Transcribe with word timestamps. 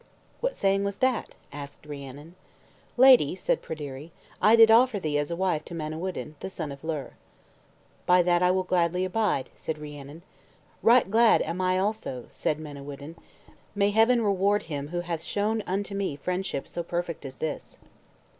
"What 0.39 0.55
saying 0.55 0.83
was 0.83 0.97
that?" 0.97 1.35
asked 1.53 1.85
Rhiannon. 1.85 2.33
"Lady," 2.97 3.35
said 3.35 3.61
Pryderi, 3.61 4.09
"I 4.41 4.55
did 4.55 4.71
offer 4.71 4.99
thee 4.99 5.19
as 5.19 5.29
a 5.29 5.35
wife 5.35 5.63
to 5.65 5.75
Manawyddan, 5.75 6.33
the 6.39 6.49
son 6.49 6.71
of 6.71 6.81
Llyr." 6.81 7.11
"By 8.07 8.23
that 8.23 8.41
will 8.51 8.63
I 8.63 8.65
gladly 8.65 9.05
abide," 9.05 9.51
said 9.55 9.77
Rhiannon. 9.77 10.23
"Right 10.81 11.07
glad 11.11 11.43
am 11.43 11.61
I 11.61 11.77
also," 11.77 12.25
said 12.29 12.59
Manawyddan, 12.59 13.15
"may 13.75 13.91
Heaven 13.91 14.23
reward 14.23 14.63
him 14.63 14.87
who 14.87 15.01
hath 15.01 15.21
shown 15.21 15.61
unto 15.67 15.93
me 15.93 16.15
friendship 16.15 16.67
so 16.67 16.81
perfect 16.81 17.23
as 17.23 17.35
this!" 17.35 17.77